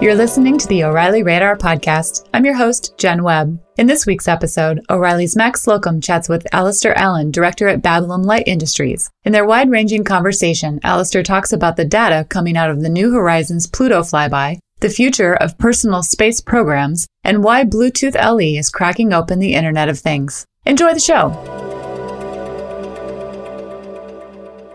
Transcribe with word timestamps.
You're 0.00 0.14
listening 0.14 0.56
to 0.56 0.66
the 0.66 0.84
O'Reilly 0.84 1.22
Radar 1.22 1.58
Podcast. 1.58 2.26
I'm 2.32 2.46
your 2.46 2.54
host, 2.54 2.96
Jen 2.96 3.22
Webb. 3.22 3.60
In 3.76 3.86
this 3.86 4.06
week's 4.06 4.28
episode, 4.28 4.80
O'Reilly's 4.88 5.36
Mac 5.36 5.58
Slocum 5.58 6.00
chats 6.00 6.26
with 6.26 6.46
Alasdair 6.54 6.94
Allan, 6.94 7.30
director 7.30 7.68
at 7.68 7.82
Babilim 7.82 8.24
Light 8.24 8.44
Industries. 8.46 9.10
In 9.24 9.32
their 9.32 9.44
wide 9.44 9.70
ranging 9.70 10.02
conversation, 10.02 10.80
Alistair 10.82 11.22
talks 11.22 11.52
about 11.52 11.76
the 11.76 11.84
data 11.84 12.26
coming 12.30 12.56
out 12.56 12.70
of 12.70 12.80
the 12.80 12.88
New 12.88 13.12
Horizons 13.12 13.66
Pluto 13.66 14.00
flyby, 14.00 14.58
the 14.80 14.88
future 14.88 15.34
of 15.34 15.58
personal 15.58 16.02
space 16.02 16.40
programs, 16.40 17.06
and 17.22 17.44
why 17.44 17.64
Bluetooth 17.64 18.14
LE 18.14 18.58
is 18.58 18.70
cracking 18.70 19.12
open 19.12 19.38
the 19.38 19.52
Internet 19.52 19.90
of 19.90 19.98
Things. 19.98 20.46
Enjoy 20.64 20.94
the 20.94 20.98
show. 20.98 21.28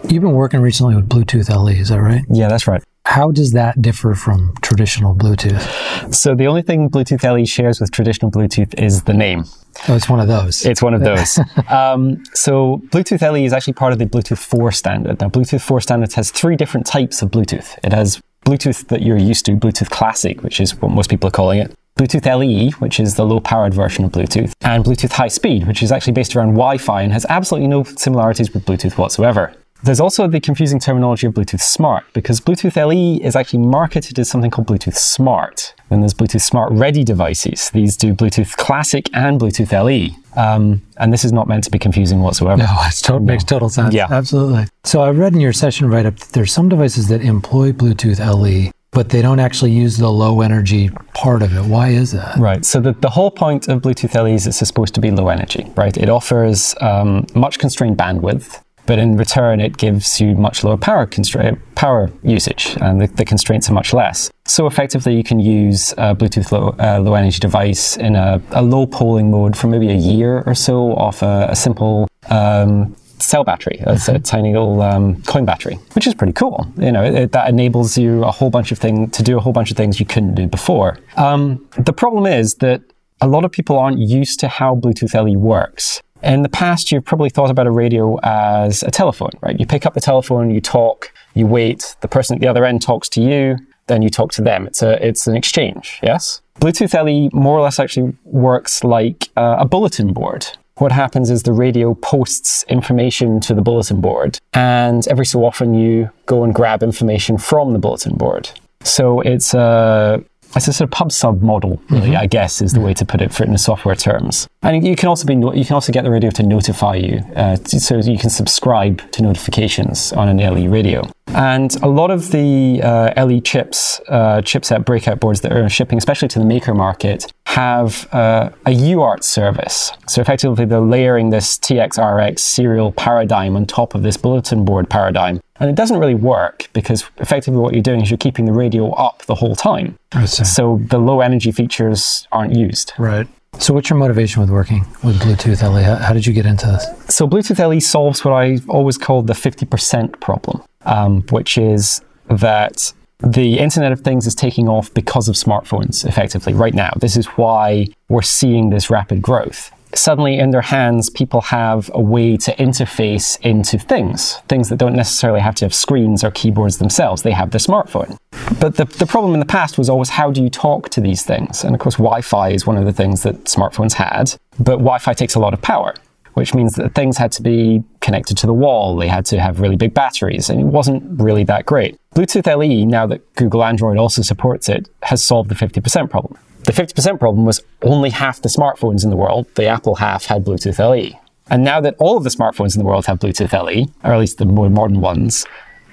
You've 0.07 0.21
been 0.21 0.33
working 0.33 0.61
recently 0.61 0.95
with 0.95 1.09
Bluetooth 1.09 1.49
LE, 1.49 1.69
is 1.69 1.89
that 1.89 1.99
right? 1.99 2.21
Yeah, 2.29 2.47
that's 2.47 2.67
right. 2.67 2.83
How 3.05 3.31
does 3.31 3.51
that 3.51 3.81
differ 3.81 4.15
from 4.15 4.53
traditional 4.61 5.15
Bluetooth? 5.15 6.13
So 6.13 6.35
the 6.35 6.47
only 6.47 6.63
thing 6.63 6.89
Bluetooth 6.89 7.23
LE 7.23 7.45
shares 7.45 7.79
with 7.79 7.91
traditional 7.91 8.31
Bluetooth 8.31 8.77
is 8.81 9.03
the 9.03 9.13
name. 9.13 9.45
Oh, 9.87 9.95
it's 9.95 10.09
one 10.09 10.19
of 10.19 10.27
those. 10.27 10.65
It's 10.65 10.81
one 10.81 10.93
of 10.93 11.01
those. 11.01 11.39
um, 11.69 12.23
so 12.33 12.81
Bluetooth 12.89 13.21
LE 13.21 13.45
is 13.45 13.53
actually 13.53 13.73
part 13.73 13.93
of 13.93 13.99
the 13.99 14.05
Bluetooth 14.05 14.39
4 14.39 14.71
standard. 14.71 15.21
Now, 15.21 15.29
Bluetooth 15.29 15.61
4 15.61 15.81
standard 15.81 16.11
has 16.13 16.31
three 16.31 16.55
different 16.55 16.85
types 16.87 17.21
of 17.21 17.29
Bluetooth. 17.29 17.77
It 17.83 17.93
has 17.93 18.21
Bluetooth 18.45 18.87
that 18.87 19.01
you're 19.01 19.17
used 19.17 19.45
to, 19.45 19.53
Bluetooth 19.53 19.89
Classic, 19.89 20.41
which 20.43 20.59
is 20.59 20.75
what 20.81 20.91
most 20.91 21.09
people 21.09 21.27
are 21.27 21.31
calling 21.31 21.59
it. 21.59 21.73
Bluetooth 21.97 22.25
LE, 22.25 22.71
which 22.79 22.99
is 22.99 23.15
the 23.15 23.25
low 23.25 23.39
powered 23.39 23.73
version 23.73 24.03
of 24.03 24.11
Bluetooth, 24.11 24.51
and 24.61 24.83
Bluetooth 24.83 25.13
High 25.13 25.29
Speed, 25.29 25.67
which 25.67 25.81
is 25.81 25.91
actually 25.91 26.13
based 26.13 26.35
around 26.35 26.49
Wi 26.49 26.77
Fi 26.77 27.01
and 27.03 27.13
has 27.13 27.25
absolutely 27.29 27.69
no 27.69 27.83
similarities 27.83 28.53
with 28.53 28.65
Bluetooth 28.65 28.97
whatsoever. 28.97 29.53
There's 29.85 29.99
also 29.99 30.27
the 30.27 30.39
confusing 30.39 30.79
terminology 30.79 31.27
of 31.27 31.35
Bluetooth 31.35 31.61
Smart 31.61 32.05
because 32.13 32.41
Bluetooth 32.41 32.75
LE 32.75 33.23
is 33.23 33.35
actually 33.35 33.59
marketed 33.59 34.17
as 34.17 34.27
something 34.27 34.49
called 34.49 34.67
Bluetooth 34.67 34.95
Smart. 34.95 35.75
Then 35.89 35.99
there's 35.99 36.15
Bluetooth 36.15 36.41
Smart 36.41 36.71
Ready 36.71 37.03
devices. 37.03 37.69
These 37.69 37.95
do 37.95 38.15
Bluetooth 38.15 38.57
Classic 38.57 39.07
and 39.13 39.39
Bluetooth 39.39 39.71
LE. 39.71 40.15
Um, 40.41 40.81
and 40.97 41.13
this 41.13 41.23
is 41.23 41.31
not 41.31 41.47
meant 41.47 41.65
to 41.65 41.69
be 41.69 41.77
confusing 41.77 42.21
whatsoever. 42.21 42.63
No, 42.63 42.77
it 42.81 42.93
to- 43.03 43.19
makes 43.19 43.43
total 43.43 43.69
sense. 43.69 43.93
Yeah. 43.93 44.07
Absolutely. 44.09 44.65
So 44.85 45.01
I 45.01 45.11
read 45.11 45.33
in 45.33 45.39
your 45.39 45.53
session 45.53 45.87
write 45.87 46.07
up 46.07 46.17
that 46.17 46.33
there's 46.33 46.51
some 46.51 46.67
devices 46.67 47.07
that 47.09 47.21
employ 47.21 47.71
Bluetooth 47.71 48.17
LE, 48.19 48.71
but 48.89 49.09
they 49.09 49.21
don't 49.21 49.39
actually 49.39 49.71
use 49.71 49.97
the 49.97 50.09
low 50.09 50.41
energy 50.41 50.89
part 51.13 51.43
of 51.43 51.55
it. 51.55 51.63
Why 51.63 51.89
is 51.89 52.11
that? 52.13 52.37
Right. 52.39 52.65
So 52.65 52.79
the, 52.79 52.93
the 52.93 53.09
whole 53.11 53.29
point 53.29 53.67
of 53.67 53.83
Bluetooth 53.83 54.15
LE 54.15 54.33
is 54.33 54.47
it's 54.47 54.57
supposed 54.57 54.95
to 54.95 54.99
be 54.99 55.11
low 55.11 55.27
energy, 55.27 55.71
right? 55.75 55.95
It 55.95 56.09
offers 56.09 56.73
um, 56.81 57.27
much 57.35 57.59
constrained 57.59 57.97
bandwidth, 57.97 58.63
but 58.85 58.99
in 58.99 59.17
return 59.17 59.59
it 59.59 59.77
gives 59.77 60.19
you 60.19 60.35
much 60.35 60.63
lower 60.63 60.77
power 60.77 61.05
constra- 61.05 61.59
power 61.75 62.11
usage, 62.23 62.77
and 62.81 63.01
the, 63.01 63.07
the, 63.07 63.25
constraints 63.25 63.69
are 63.69 63.73
much 63.73 63.93
less. 63.93 64.31
So 64.45 64.67
effectively, 64.67 65.15
you 65.15 65.23
can 65.23 65.39
use 65.39 65.91
a 65.93 66.15
Bluetooth 66.15 66.51
low, 66.51 66.75
uh, 66.79 66.99
low 66.99 67.13
energy 67.15 67.39
device 67.39 67.97
in 67.97 68.15
a, 68.15 68.41
a, 68.51 68.61
low 68.61 68.85
polling 68.85 69.31
mode 69.31 69.57
for 69.57 69.67
maybe 69.67 69.89
a 69.89 69.95
year 69.95 70.43
or 70.45 70.55
so 70.55 70.95
off 70.95 71.21
a, 71.21 71.47
a 71.49 71.55
simple 71.55 72.07
um, 72.29 72.95
cell 73.19 73.43
battery. 73.43 73.77
It's 73.81 74.07
a 74.07 74.19
tiny 74.19 74.53
little 74.53 74.81
um, 74.81 75.21
coin 75.23 75.45
battery, 75.45 75.75
which 75.93 76.07
is 76.07 76.13
pretty 76.13 76.33
cool. 76.33 76.67
You 76.77 76.91
know, 76.91 77.03
it, 77.03 77.13
it, 77.15 77.31
that 77.31 77.49
enables 77.49 77.97
you 77.97 78.23
a 78.23 78.31
whole 78.31 78.49
bunch 78.49 78.71
of 78.71 78.77
things 78.77 79.15
to 79.17 79.23
do 79.23 79.37
a 79.37 79.41
whole 79.41 79.53
bunch 79.53 79.71
of 79.71 79.77
things 79.77 79.99
you 79.99 80.05
couldn't 80.05 80.35
do 80.35 80.47
before. 80.47 80.99
Um, 81.17 81.65
the 81.77 81.93
problem 81.93 82.25
is 82.25 82.55
that 82.55 82.81
a 83.21 83.27
lot 83.27 83.45
of 83.45 83.51
people 83.51 83.79
aren't 83.79 83.99
used 83.99 84.39
to 84.41 84.47
how 84.47 84.75
Bluetooth 84.75 85.13
LE 85.13 85.37
works. 85.37 86.01
In 86.23 86.41
the 86.41 86.49
past, 86.49 86.91
you've 86.91 87.05
probably 87.05 87.29
thought 87.29 87.51
about 87.51 87.67
a 87.67 87.71
radio 87.71 88.17
as 88.23 88.83
a 88.83 88.91
telephone, 88.91 89.31
right? 89.41 89.59
You 89.59 89.65
pick 89.65 89.85
up 89.85 89.93
the 89.93 90.01
telephone, 90.01 90.49
you 90.49 90.61
talk, 90.61 91.11
you 91.33 91.45
wait, 91.45 91.95
the 92.01 92.07
person 92.07 92.35
at 92.35 92.41
the 92.41 92.47
other 92.47 92.65
end 92.65 92.81
talks 92.81 93.09
to 93.09 93.21
you, 93.21 93.57
then 93.87 94.01
you 94.01 94.09
talk 94.09 94.31
to 94.33 94.41
them. 94.41 94.65
It's 94.65 94.81
a 94.81 95.05
it's 95.05 95.27
an 95.27 95.35
exchange, 95.35 95.99
yes. 96.01 96.41
Bluetooth 96.59 96.93
LE 96.93 97.29
more 97.37 97.57
or 97.57 97.61
less 97.61 97.79
actually 97.79 98.15
works 98.23 98.83
like 98.83 99.29
uh, 99.35 99.57
a 99.59 99.65
bulletin 99.65 100.13
board. 100.13 100.47
What 100.77 100.91
happens 100.91 101.29
is 101.29 101.43
the 101.43 101.53
radio 101.53 101.93
posts 101.93 102.65
information 102.67 103.39
to 103.41 103.53
the 103.53 103.61
bulletin 103.61 104.01
board, 104.01 104.39
and 104.53 105.07
every 105.07 105.25
so 105.25 105.45
often 105.45 105.73
you 105.73 106.09
go 106.25 106.43
and 106.43 106.53
grab 106.53 106.81
information 106.83 107.37
from 107.37 107.73
the 107.73 107.79
bulletin 107.79 108.15
board. 108.15 108.49
So 108.83 109.21
it's 109.21 109.53
a 109.53 110.23
it's 110.55 110.67
a 110.67 110.73
sort 110.73 110.87
of 110.87 110.91
pub 110.91 111.11
sub 111.11 111.41
model, 111.41 111.81
really, 111.89 112.07
mm-hmm. 112.07 112.17
I 112.17 112.27
guess, 112.27 112.61
is 112.61 112.73
the 112.73 112.79
way 112.79 112.93
to 112.93 113.05
put 113.05 113.21
it 113.21 113.33
for 113.33 113.43
it 113.43 113.49
in 113.49 113.57
software 113.57 113.95
terms. 113.95 114.47
And 114.61 114.85
you 114.85 114.95
can 114.95 115.09
also 115.09 115.25
be 115.25 115.33
you 115.33 115.65
can 115.65 115.73
also 115.73 115.91
get 115.91 116.03
the 116.03 116.11
radio 116.11 116.31
to 116.31 116.43
notify 116.43 116.95
you, 116.95 117.19
uh, 117.35 117.55
so 117.55 117.97
you 117.97 118.17
can 118.17 118.29
subscribe 118.29 119.09
to 119.11 119.21
notifications 119.21 120.13
on 120.13 120.27
an 120.27 120.37
LE 120.37 120.69
radio. 120.69 121.09
And 121.27 121.75
a 121.83 121.87
lot 121.87 122.11
of 122.11 122.31
the 122.31 122.81
uh, 122.81 123.25
LE 123.25 123.41
chips, 123.41 123.99
uh, 124.07 124.41
chipset 124.41 124.85
breakout 124.85 125.19
boards 125.19 125.41
that 125.41 125.51
are 125.51 125.67
shipping, 125.69 125.97
especially 125.97 126.29
to 126.29 126.39
the 126.39 126.45
maker 126.45 126.73
market, 126.73 127.31
have 127.55 128.13
uh, 128.13 128.49
a 128.65 128.71
UART 128.71 129.23
service. 129.23 129.93
So 130.09 130.19
effectively, 130.19 130.65
they're 130.65 130.81
layering 130.81 131.29
this 131.29 131.57
TXRX 131.57 132.39
serial 132.39 132.91
paradigm 132.91 133.55
on 133.55 133.65
top 133.65 133.95
of 133.95 134.03
this 134.03 134.17
bulletin 134.17 134.65
board 134.65 134.89
paradigm. 134.89 135.39
And 135.61 135.69
it 135.69 135.75
doesn't 135.77 135.97
really 135.97 136.15
work 136.15 136.69
because 136.73 137.09
effectively 137.19 137.61
what 137.61 137.73
you're 137.73 137.81
doing 137.81 138.01
is 138.01 138.11
you're 138.11 138.17
keeping 138.17 138.43
the 138.43 138.51
radio 138.51 138.91
up 138.91 139.23
the 139.23 139.35
whole 139.35 139.55
time. 139.55 139.97
So 140.25 140.81
the 140.89 140.97
low 140.97 141.21
energy 141.21 141.53
features 141.53 142.27
aren't 142.33 142.53
used. 142.53 142.91
Right. 142.97 143.25
So, 143.59 143.73
what's 143.73 143.89
your 143.89 143.97
motivation 143.97 144.41
with 144.41 144.49
working 144.49 144.85
with 145.01 145.17
Bluetooth 145.21 145.63
LE? 145.63 145.81
How, 145.81 145.95
how, 145.95 146.11
did 146.11 146.25
you 146.25 146.33
get 146.33 146.45
into 146.45 146.65
this? 146.65 147.15
So, 147.15 147.25
Bluetooth 147.25 147.57
LE 147.57 147.79
solves 147.79 148.25
what 148.25 148.33
I 148.33 148.57
always 148.67 148.97
called 148.97 149.27
the 149.27 149.33
50% 149.33 150.19
problem, 150.19 150.61
um, 150.81 151.21
which 151.29 151.57
is 151.57 152.01
that 152.27 152.91
the 153.19 153.59
Internet 153.59 153.91
of 153.91 154.01
Things 154.01 154.27
is 154.27 154.35
taking 154.35 154.67
off 154.67 154.93
because 154.93 155.27
of 155.27 155.35
smartphones, 155.35 156.05
effectively, 156.05 156.53
right 156.53 156.73
now. 156.73 156.93
This 156.99 157.15
is 157.17 157.25
why 157.27 157.87
we're 158.09 158.21
seeing 158.21 158.69
this 158.69 158.89
rapid 158.89 159.21
growth 159.21 159.71
suddenly 159.97 160.37
in 160.37 160.51
their 160.51 160.61
hands, 160.61 161.09
people 161.09 161.41
have 161.41 161.89
a 161.93 162.01
way 162.01 162.37
to 162.37 162.55
interface 162.55 163.39
into 163.41 163.77
things, 163.77 164.35
things 164.47 164.69
that 164.69 164.77
don't 164.77 164.95
necessarily 164.95 165.39
have 165.39 165.55
to 165.55 165.65
have 165.65 165.73
screens 165.73 166.23
or 166.23 166.31
keyboards 166.31 166.77
themselves. 166.77 167.23
They 167.23 167.31
have 167.31 167.51
their 167.51 167.59
smartphone. 167.59 168.17
But 168.59 168.75
the, 168.77 168.85
the 168.85 169.05
problem 169.05 169.33
in 169.33 169.39
the 169.39 169.45
past 169.45 169.77
was 169.77 169.89
always 169.89 170.09
how 170.09 170.31
do 170.31 170.43
you 170.43 170.49
talk 170.49 170.89
to 170.89 171.01
these 171.01 171.23
things? 171.23 171.63
And 171.63 171.73
of 171.73 171.81
course, 171.81 171.95
Wi 171.95 172.21
Fi 172.21 172.49
is 172.49 172.65
one 172.65 172.77
of 172.77 172.85
the 172.85 172.93
things 172.93 173.23
that 173.23 173.45
smartphones 173.45 173.93
had, 173.93 174.35
but 174.59 174.77
Wi 174.77 174.97
Fi 174.99 175.13
takes 175.13 175.35
a 175.35 175.39
lot 175.39 175.53
of 175.53 175.61
power. 175.61 175.93
Which 176.33 176.53
means 176.53 176.75
that 176.75 176.93
things 176.93 177.17
had 177.17 177.31
to 177.31 177.41
be 177.41 177.81
connected 178.01 178.35
to 178.39 178.45
the 178.45 178.53
wall. 178.53 178.97
They 178.97 179.07
had 179.07 179.25
to 179.27 179.39
have 179.39 179.61
really 179.61 179.77
big 179.77 179.93
batteries, 179.93 180.49
and 180.49 180.59
it 180.59 180.65
wasn't 180.65 181.01
really 181.17 181.45
that 181.45 181.65
great. 181.65 181.97
Bluetooth 182.15 182.47
LE, 182.47 182.85
now 182.85 183.05
that 183.05 183.35
Google 183.35 183.61
Android 183.61 183.97
also 183.97 184.21
supports 184.21 184.69
it, 184.69 184.87
has 185.03 185.21
solved 185.21 185.49
the 185.49 185.55
50% 185.55 186.09
problem. 186.09 186.39
The 186.63 186.71
50% 186.71 187.19
problem 187.19 187.45
was 187.45 187.61
only 187.81 188.09
half 188.09 188.41
the 188.41 188.47
smartphones 188.47 189.03
in 189.03 189.09
the 189.09 189.17
world, 189.17 189.47
the 189.55 189.67
Apple 189.67 189.95
half, 189.95 190.25
had 190.25 190.45
Bluetooth 190.45 190.79
LE. 190.79 191.19
And 191.49 191.65
now 191.65 191.81
that 191.81 191.95
all 191.99 192.15
of 192.15 192.23
the 192.23 192.29
smartphones 192.29 192.73
in 192.73 192.79
the 192.79 192.85
world 192.85 193.05
have 193.07 193.19
Bluetooth 193.19 193.51
LE, 193.51 193.91
or 194.03 194.13
at 194.13 194.19
least 194.19 194.37
the 194.37 194.45
more 194.45 194.69
modern 194.69 195.01
ones, 195.01 195.45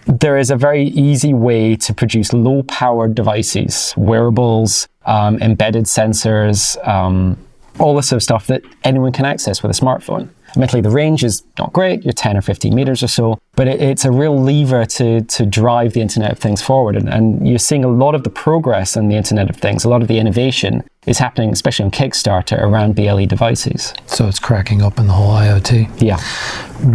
there 0.06 0.38
is 0.38 0.50
a 0.50 0.56
very 0.56 0.84
easy 0.84 1.34
way 1.34 1.74
to 1.76 1.92
produce 1.92 2.32
low 2.32 2.62
powered 2.62 3.16
devices, 3.16 3.92
wearables, 3.96 4.86
um, 5.06 5.38
embedded 5.42 5.86
sensors, 5.86 6.76
um, 6.86 7.36
all 7.80 7.96
this 7.96 8.08
sort 8.08 8.18
of 8.18 8.22
stuff 8.22 8.46
that 8.46 8.62
anyone 8.84 9.10
can 9.10 9.24
access 9.24 9.60
with 9.60 9.76
a 9.76 9.80
smartphone. 9.80 10.28
Admittedly, 10.52 10.80
the 10.80 10.90
range 10.90 11.24
is 11.24 11.42
not 11.58 11.72
great, 11.72 12.04
you're 12.04 12.12
10 12.12 12.36
or 12.36 12.42
15 12.42 12.74
meters 12.74 13.02
or 13.02 13.08
so, 13.08 13.38
but 13.56 13.66
it, 13.68 13.80
it's 13.80 14.04
a 14.04 14.10
real 14.10 14.38
lever 14.40 14.84
to, 14.84 15.20
to 15.22 15.46
drive 15.46 15.92
the 15.94 16.00
Internet 16.00 16.32
of 16.32 16.38
Things 16.38 16.62
forward. 16.62 16.96
And, 16.96 17.08
and 17.08 17.48
you're 17.48 17.58
seeing 17.58 17.84
a 17.84 17.88
lot 17.88 18.14
of 18.14 18.24
the 18.24 18.30
progress 18.30 18.96
in 18.96 19.08
the 19.08 19.16
Internet 19.16 19.50
of 19.50 19.56
Things, 19.56 19.84
a 19.84 19.88
lot 19.88 20.02
of 20.02 20.08
the 20.08 20.18
innovation 20.18 20.84
is 21.06 21.18
happening, 21.18 21.50
especially 21.50 21.84
on 21.86 21.90
Kickstarter, 21.90 22.60
around 22.60 22.94
BLE 22.94 23.26
devices. 23.26 23.92
So 24.06 24.28
it's 24.28 24.38
cracking 24.38 24.82
open 24.82 25.06
the 25.06 25.12
whole 25.14 25.32
IoT. 25.32 26.00
Yeah. 26.00 26.18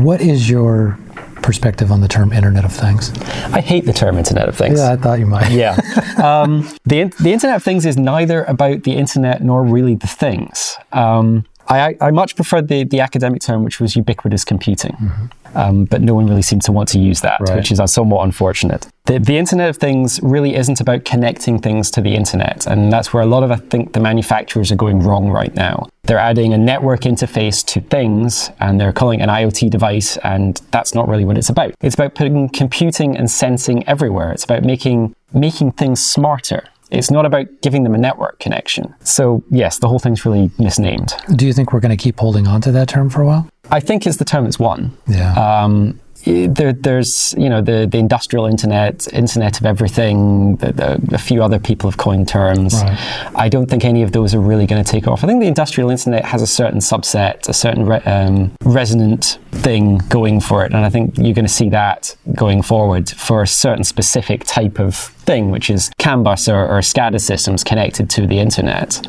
What 0.01 0.21
is 0.21 0.49
your 0.49 0.97
perspective 1.41 1.91
on 1.91 2.01
the 2.01 2.07
term 2.07 2.31
Internet 2.31 2.65
of 2.65 2.73
Things? 2.73 3.11
I 3.53 3.61
hate 3.61 3.85
the 3.85 3.93
term 3.93 4.17
Internet 4.17 4.49
of 4.49 4.55
Things. 4.57 4.79
Yeah, 4.79 4.93
I 4.93 4.95
thought 4.97 5.19
you 5.19 5.25
might. 5.25 5.51
yeah. 5.51 5.79
Um, 6.17 6.67
the, 6.83 7.13
the 7.19 7.31
Internet 7.31 7.57
of 7.57 7.63
Things 7.63 7.85
is 7.85 7.95
neither 7.95 8.43
about 8.45 8.83
the 8.83 8.93
Internet 8.93 9.43
nor 9.43 9.63
really 9.63 9.93
the 9.93 10.07
things. 10.07 10.75
Um, 10.91 11.45
I, 11.69 11.97
I 11.99 12.11
much 12.11 12.35
prefer 12.35 12.61
the, 12.61 12.83
the 12.83 12.99
academic 12.99 13.41
term, 13.41 13.63
which 13.63 13.79
was 13.79 13.95
ubiquitous 13.95 14.45
computing. 14.45 14.93
Mm-hmm. 14.93 15.25
Um, 15.55 15.85
but 15.85 16.01
no 16.01 16.13
one 16.13 16.27
really 16.27 16.41
seemed 16.41 16.61
to 16.63 16.71
want 16.71 16.89
to 16.89 16.99
use 16.99 17.21
that, 17.21 17.39
right. 17.41 17.55
which 17.55 17.71
is 17.71 17.81
somewhat 17.91 18.23
unfortunate. 18.23 18.87
The, 19.05 19.17
the 19.17 19.37
Internet 19.37 19.69
of 19.69 19.77
Things 19.77 20.19
really 20.21 20.55
isn't 20.55 20.79
about 20.79 21.05
connecting 21.05 21.57
things 21.57 21.89
to 21.91 22.01
the 22.01 22.13
Internet, 22.13 22.67
and 22.67 22.91
that's 22.91 23.13
where 23.13 23.23
a 23.23 23.25
lot 23.25 23.43
of 23.43 23.51
I 23.51 23.55
think 23.55 23.93
the 23.93 23.99
manufacturers 23.99 24.71
are 24.71 24.75
going 24.75 24.99
wrong 24.99 25.29
right 25.29 25.53
now. 25.55 25.87
They're 26.03 26.19
adding 26.19 26.53
a 26.53 26.57
network 26.57 27.01
interface 27.01 27.65
to 27.67 27.81
things, 27.81 28.51
and 28.59 28.79
they're 28.79 28.93
calling 28.93 29.19
it 29.19 29.23
an 29.23 29.29
IoT 29.29 29.69
device, 29.69 30.17
and 30.17 30.61
that's 30.71 30.93
not 30.93 31.07
really 31.07 31.25
what 31.25 31.37
it's 31.37 31.49
about. 31.49 31.73
It's 31.81 31.95
about 31.95 32.13
putting 32.13 32.49
computing 32.49 33.17
and 33.17 33.31
sensing 33.31 33.87
everywhere. 33.87 34.31
It's 34.31 34.43
about 34.43 34.63
making 34.63 35.15
making 35.33 35.71
things 35.73 36.05
smarter. 36.05 36.63
It's 36.91 37.11
not 37.11 37.25
about 37.25 37.47
giving 37.61 37.83
them 37.83 37.93
a 37.93 37.97
network 37.97 38.39
connection. 38.39 38.93
So, 39.03 39.43
yes, 39.49 39.79
the 39.79 39.87
whole 39.87 39.99
thing's 39.99 40.25
really 40.25 40.51
misnamed. 40.57 41.13
Do 41.35 41.45
you 41.45 41.53
think 41.53 41.73
we're 41.73 41.79
going 41.79 41.97
to 41.97 42.01
keep 42.01 42.19
holding 42.19 42.47
on 42.47 42.61
to 42.61 42.71
that 42.71 42.87
term 42.87 43.09
for 43.09 43.21
a 43.21 43.25
while? 43.25 43.49
I 43.69 43.79
think 43.79 44.07
it's 44.07 44.17
the 44.17 44.25
term 44.25 44.45
that's 44.45 44.59
won. 44.59 44.97
Yeah. 45.07 45.33
Um, 45.33 45.99
there, 46.27 46.73
there's 46.73 47.33
you 47.37 47.49
know 47.49 47.61
the, 47.61 47.87
the 47.89 47.97
industrial 47.97 48.45
internet, 48.45 49.07
internet 49.13 49.59
of 49.59 49.65
everything. 49.65 50.55
The, 50.57 50.71
the, 50.71 51.15
a 51.15 51.17
few 51.17 51.43
other 51.43 51.59
people 51.59 51.89
have 51.89 51.97
coined 51.97 52.27
terms. 52.27 52.75
Right. 52.75 53.31
I 53.35 53.49
don't 53.49 53.69
think 53.69 53.85
any 53.85 54.03
of 54.03 54.11
those 54.11 54.33
are 54.33 54.39
really 54.39 54.65
going 54.65 54.83
to 54.83 54.89
take 54.89 55.07
off. 55.07 55.23
I 55.23 55.27
think 55.27 55.41
the 55.41 55.47
industrial 55.47 55.89
internet 55.89 56.25
has 56.25 56.41
a 56.41 56.47
certain 56.47 56.79
subset, 56.79 57.47
a 57.47 57.53
certain 57.53 57.85
re, 57.85 57.97
um, 57.99 58.51
resonant 58.63 59.39
thing 59.51 59.99
going 60.09 60.41
for 60.41 60.65
it, 60.65 60.73
and 60.73 60.85
I 60.85 60.89
think 60.89 61.17
you're 61.17 61.33
going 61.33 61.45
to 61.45 61.53
see 61.53 61.69
that 61.69 62.15
going 62.35 62.61
forward 62.61 63.09
for 63.09 63.41
a 63.41 63.47
certain 63.47 63.83
specific 63.83 64.43
type 64.43 64.79
of 64.79 64.95
thing, 64.95 65.51
which 65.51 65.69
is 65.69 65.91
CAN 65.97 66.23
bus 66.23 66.47
or, 66.47 66.65
or 66.65 66.79
SCADA 66.79 67.19
systems 67.19 67.63
connected 67.63 68.09
to 68.11 68.25
the 68.25 68.39
internet. 68.39 69.05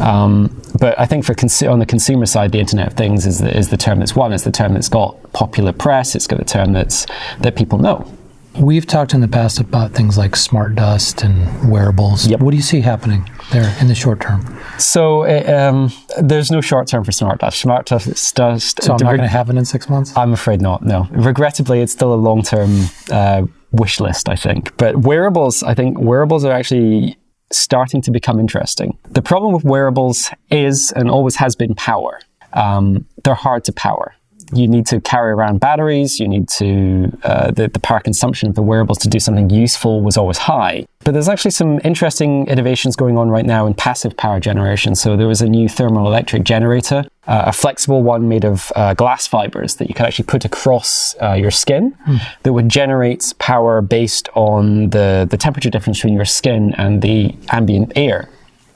Um, 0.00 0.60
but 0.78 0.98
I 0.98 1.06
think 1.06 1.24
for 1.24 1.34
consu- 1.34 1.70
on 1.70 1.78
the 1.78 1.86
consumer 1.86 2.26
side, 2.26 2.52
the 2.52 2.60
Internet 2.60 2.88
of 2.88 2.92
Things 2.94 3.26
is 3.26 3.38
the, 3.38 3.56
is 3.56 3.68
the 3.68 3.76
term 3.76 3.98
that's 3.98 4.14
won. 4.14 4.32
It's 4.32 4.44
the 4.44 4.50
term 4.52 4.74
that's 4.74 4.88
got 4.88 5.32
popular 5.32 5.72
press. 5.72 6.14
It's 6.14 6.26
got 6.26 6.40
a 6.40 6.44
term 6.44 6.72
that's 6.72 7.06
that 7.40 7.56
people 7.56 7.78
know. 7.78 8.10
We've 8.58 8.86
talked 8.86 9.12
in 9.12 9.20
the 9.20 9.28
past 9.28 9.60
about 9.60 9.92
things 9.92 10.16
like 10.16 10.34
smart 10.34 10.76
dust 10.76 11.22
and 11.22 11.70
wearables. 11.70 12.26
Yep. 12.26 12.40
What 12.40 12.52
do 12.52 12.56
you 12.56 12.62
see 12.62 12.80
happening 12.80 13.28
there 13.52 13.76
in 13.80 13.88
the 13.88 13.94
short 13.94 14.20
term? 14.20 14.58
So 14.78 15.24
uh, 15.24 15.70
um, 15.70 15.92
there's 16.18 16.50
no 16.50 16.62
short 16.62 16.88
term 16.88 17.04
for 17.04 17.12
smart 17.12 17.40
dust. 17.40 17.60
Smart 17.60 17.84
dust. 17.86 18.34
dust 18.34 18.82
so 18.82 18.92
I'm 18.94 19.04
not 19.04 19.10
going 19.10 19.20
to 19.20 19.28
have 19.28 19.50
it 19.50 19.56
in 19.56 19.64
six 19.66 19.90
months. 19.90 20.16
I'm 20.16 20.32
afraid 20.32 20.62
not. 20.62 20.82
No. 20.82 21.06
Regrettably, 21.10 21.80
it's 21.80 21.92
still 21.92 22.14
a 22.14 22.16
long 22.16 22.42
term 22.42 22.86
uh, 23.10 23.42
wish 23.72 24.00
list. 24.00 24.26
I 24.28 24.36
think. 24.36 24.74
But 24.78 24.96
wearables, 24.96 25.62
I 25.62 25.74
think 25.74 25.98
wearables 25.98 26.44
are 26.44 26.52
actually 26.52 27.18
starting 27.52 28.02
to 28.02 28.10
become 28.10 28.40
interesting. 28.40 28.98
The 29.10 29.22
problem 29.22 29.52
with 29.52 29.64
wearables 29.64 30.30
is 30.50 30.92
and 30.92 31.10
always 31.10 31.36
has 31.36 31.56
been 31.56 31.74
power. 31.74 32.20
Um, 32.52 33.06
they're 33.24 33.34
hard 33.34 33.64
to 33.64 33.72
power 33.72 34.14
you 34.52 34.68
need 34.68 34.86
to 34.86 35.00
carry 35.00 35.32
around 35.32 35.60
batteries. 35.60 36.20
You 36.20 36.28
need 36.28 36.48
to 36.50 37.16
uh, 37.22 37.50
the, 37.50 37.68
the 37.68 37.80
power 37.80 38.00
consumption 38.00 38.48
of 38.48 38.54
the 38.54 38.62
wearables 38.62 38.98
to 38.98 39.08
do 39.08 39.18
something 39.18 39.50
useful 39.50 40.02
was 40.02 40.16
always 40.16 40.38
high. 40.38 40.86
But 41.00 41.12
there's 41.12 41.28
actually 41.28 41.52
some 41.52 41.80
interesting 41.84 42.48
innovations 42.48 42.96
going 42.96 43.16
on 43.16 43.28
right 43.28 43.46
now 43.46 43.66
in 43.66 43.74
passive 43.74 44.16
power 44.16 44.40
generation. 44.40 44.94
So 44.94 45.16
there 45.16 45.28
was 45.28 45.40
a 45.40 45.48
new 45.48 45.68
thermoelectric 45.68 46.42
generator, 46.42 47.04
uh, 47.28 47.44
a 47.46 47.52
flexible 47.52 48.02
one 48.02 48.28
made 48.28 48.44
of 48.44 48.72
uh, 48.74 48.94
glass 48.94 49.26
fibers 49.26 49.76
that 49.76 49.88
you 49.88 49.94
could 49.94 50.06
actually 50.06 50.24
put 50.24 50.44
across 50.44 51.14
uh, 51.22 51.34
your 51.34 51.52
skin 51.52 51.96
hmm. 52.04 52.16
that 52.42 52.52
would 52.52 52.68
generate 52.68 53.32
power 53.38 53.80
based 53.80 54.28
on 54.34 54.90
the, 54.90 55.28
the 55.30 55.36
temperature 55.36 55.70
difference 55.70 55.98
between 55.98 56.14
your 56.14 56.24
skin 56.24 56.74
and 56.76 57.02
the 57.02 57.34
ambient 57.50 57.92
air. 57.94 58.28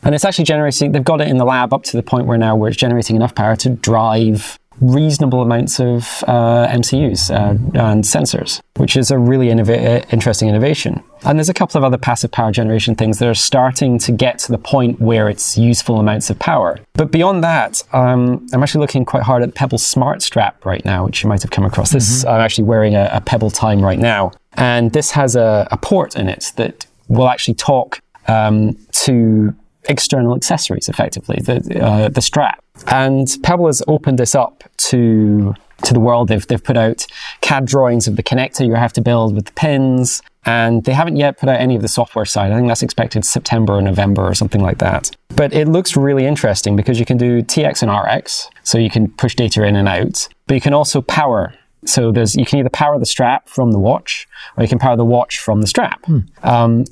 And 0.03 0.15
it's 0.15 0.25
actually 0.25 0.45
generating, 0.45 0.93
they've 0.93 1.05
got 1.05 1.21
it 1.21 1.29
in 1.29 1.37
the 1.37 1.45
lab 1.45 1.75
up 1.75 1.83
to 1.85 1.97
the 1.97 2.03
point 2.03 2.27
where 2.27 2.39
now 2.39 2.57
where 2.57 2.69
it's 2.69 2.79
generating 2.79 3.17
enough 3.17 3.35
power 3.35 3.57
to 3.57 3.71
drive 3.71 4.59
reasonable 4.81 5.43
amounts 5.43 5.79
of 5.79 6.25
uh, 6.27 6.67
MCUs 6.69 7.31
uh, 7.31 7.51
and 7.79 8.05
sensors, 8.05 8.61
which 8.77 8.97
is 8.97 9.11
a 9.11 9.19
really 9.19 9.49
innova- 9.49 10.11
interesting 10.13 10.49
innovation. 10.49 11.03
And 11.25 11.39
there's 11.39 11.51
a 11.51 11.55
couple 11.55 11.79
of 11.79 11.85
other 11.85 11.99
passive 11.99 12.33
power 12.33 12.51
generation 12.51 12.95
things 12.95 13.19
that 13.19 13.29
are 13.29 13.35
starting 13.35 13.99
to 14.01 14.13
get 14.13 14.39
to 14.41 14.53
the 14.53 14.59
point 14.59 15.01
where 15.01 15.29
it's 15.29 15.59
useful 15.59 15.99
amounts 15.99 16.31
of 16.31 16.39
power. 16.39 16.79
But 16.95 17.11
beyond 17.11 17.45
that, 17.45 17.83
um, 17.93 18.47
I'm 18.53 18.63
actually 18.63 18.81
looking 18.81 19.05
quite 19.05 19.23
hard 19.23 19.43
at 19.43 19.55
Pebble 19.55 19.79
Smart 19.79 20.23
Strap 20.23 20.65
right 20.65 20.85
now, 20.85 21.05
which 21.05 21.23
you 21.23 21.29
might 21.29 21.43
have 21.43 21.51
come 21.51 21.65
across. 21.65 21.91
This 21.91 22.21
mm-hmm. 22.21 22.31
I'm 22.31 22.41
actually 22.41 22.65
wearing 22.65 22.95
a, 22.95 23.11
a, 23.13 23.21
Pebble 23.21 23.51
Time 23.51 23.83
right 23.83 23.99
now, 23.99 24.33
and 24.55 24.93
this 24.93 25.11
has 25.11 25.37
a, 25.37 25.69
a 25.71 25.77
port 25.77 26.17
in 26.17 26.29
it 26.29 26.53
that 26.57 26.87
will 27.09 27.29
actually 27.29 27.55
talk 27.55 28.01
um, 28.29 28.77
to 28.93 29.55
external 29.89 30.35
accessories, 30.35 30.89
effectively, 30.89 31.41
the, 31.43 31.81
uh, 31.83 32.09
the 32.09 32.23
strap. 32.23 32.63
And 32.89 33.29
Pebble 33.43 33.67
has 33.67 33.83
opened 33.87 34.19
this 34.19 34.35
up 34.35 34.65
to 34.89 35.55
to 35.85 35.95
the 35.95 36.01
world. 36.01 36.29
They've, 36.29 36.47
they've 36.47 36.63
put 36.63 36.77
out 36.77 37.07
CAD 37.41 37.65
drawings 37.65 38.07
of 38.07 38.17
the 38.17 38.23
connector 38.23 38.67
you 38.67 38.75
have 38.75 38.93
to 38.95 39.01
build 39.01 39.35
with 39.35 39.47
the 39.47 39.53
pins, 39.53 40.23
and 40.45 40.85
they 40.85 40.93
haven't 40.93 41.17
yet 41.17 41.39
put 41.39 41.49
out 41.49 41.61
any 41.61 41.77
of 41.77 41.83
the 41.83 41.89
software 41.89 42.25
side. 42.25 42.53
I 42.53 42.57
think 42.57 42.69
that's 42.69 42.83
expected 42.83 43.25
September 43.25 43.75
or 43.75 43.83
November 43.83 44.27
or 44.27 44.35
something 44.35 44.61
like 44.61 44.79
that. 44.79 45.11
But 45.37 45.53
it 45.53 45.69
looks 45.69 45.97
really 45.97 46.27
interesting 46.27 46.77
because 46.77 46.99
you 46.99 47.07
can 47.07 47.17
do 47.17 47.43
TX 47.43 47.83
and 47.83 47.91
RX, 47.91 48.51
so 48.63 48.79
you 48.79 48.91
can 48.91 49.09
push 49.09 49.35
data 49.35 49.65
in 49.65 49.77
and 49.77 49.89
out, 49.89 50.29
but 50.47 50.55
you 50.55 50.61
can 50.61 50.75
also 50.75 51.01
power. 51.03 51.55
So 51.87 52.13
there's 52.13 52.37
you 52.37 52.45
can 52.45 52.59
either 52.59 52.71
power 52.71 52.99
the 52.99 53.07
strap 53.07 53.49
from 53.49 53.73
the 53.73 53.79
watch, 53.79 54.27
or 54.57 54.63
you 54.63 54.69
can 54.69 54.79
power 54.79 54.97
the 54.97 55.05
watch 55.05 55.39
from 55.39 55.61
the 55.61 55.67
strap. 55.67 56.05
Hmm. 56.05 56.19
Um, 56.43 56.85